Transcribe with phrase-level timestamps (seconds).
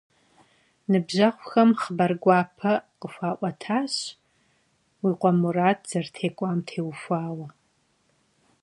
[0.89, 3.95] Nıbjeğuxem xhıbar guape khıxua'uetaş
[5.01, 7.47] yi khue Murat zerıtêk'uam têuxuaue.